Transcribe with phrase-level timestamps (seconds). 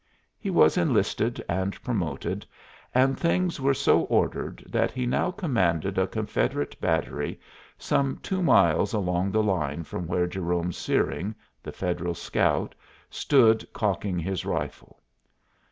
[0.39, 2.43] He was enlisted and promoted,
[2.91, 7.39] and things were so ordered that he now commanded a Confederate battery
[7.77, 12.73] some two miles along the line from where Jerome Searing, the Federal scout,
[13.11, 14.99] stood cocking his rifle.